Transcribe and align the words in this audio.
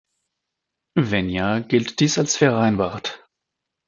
Wenn 0.97 1.29
ja, 1.29 1.59
gilt 1.59 1.99
dies 1.99 2.17
als 2.17 2.35
vereinbart. 2.35 3.23